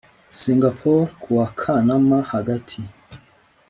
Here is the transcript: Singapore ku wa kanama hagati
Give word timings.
Singapore 0.39 1.03
ku 1.21 1.29
wa 1.37 1.47
kanama 1.59 2.17
hagati 2.31 2.79